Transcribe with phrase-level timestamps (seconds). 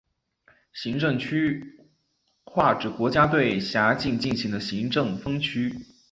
[0.73, 1.79] 行政区
[2.43, 5.71] 划指国家对辖境进行的行政分区。